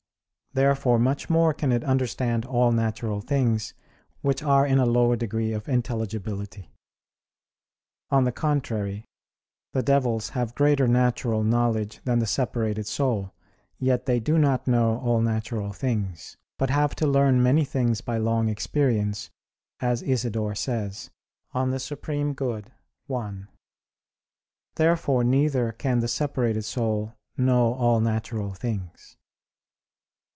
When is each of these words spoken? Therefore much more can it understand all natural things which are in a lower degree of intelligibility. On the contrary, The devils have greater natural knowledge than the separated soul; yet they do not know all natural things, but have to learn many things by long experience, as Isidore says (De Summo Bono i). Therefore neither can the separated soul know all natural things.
Therefore 0.53 0.99
much 0.99 1.29
more 1.29 1.53
can 1.53 1.71
it 1.71 1.81
understand 1.81 2.45
all 2.45 2.73
natural 2.73 3.21
things 3.21 3.73
which 4.21 4.43
are 4.43 4.65
in 4.67 4.79
a 4.79 4.85
lower 4.85 5.15
degree 5.15 5.53
of 5.53 5.69
intelligibility. 5.69 6.73
On 8.09 8.25
the 8.25 8.33
contrary, 8.33 9.05
The 9.71 9.81
devils 9.81 10.31
have 10.31 10.53
greater 10.53 10.89
natural 10.89 11.41
knowledge 11.45 12.01
than 12.03 12.19
the 12.19 12.25
separated 12.27 12.85
soul; 12.85 13.31
yet 13.79 14.07
they 14.07 14.19
do 14.19 14.37
not 14.37 14.67
know 14.67 14.97
all 14.99 15.21
natural 15.21 15.71
things, 15.71 16.35
but 16.57 16.69
have 16.69 16.95
to 16.95 17.07
learn 17.07 17.41
many 17.41 17.63
things 17.63 18.01
by 18.01 18.17
long 18.17 18.49
experience, 18.49 19.29
as 19.79 20.01
Isidore 20.03 20.55
says 20.55 21.11
(De 21.53 21.57
Summo 21.79 22.33
Bono 22.33 22.65
i). 23.09 23.45
Therefore 24.75 25.23
neither 25.23 25.71
can 25.71 25.99
the 25.99 26.09
separated 26.09 26.63
soul 26.65 27.13
know 27.37 27.73
all 27.75 28.01
natural 28.01 28.53
things. 28.53 29.15